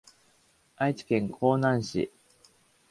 [0.77, 2.11] 愛知県江南市